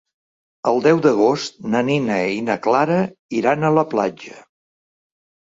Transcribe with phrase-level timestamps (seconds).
[0.71, 2.97] El deu d'agost na Nina i na Clara
[3.43, 4.39] iran a la platja.